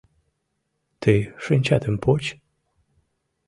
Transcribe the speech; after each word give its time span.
—Тый 1.01 1.19
шинчатым 1.43 1.95
поч! 2.03 2.23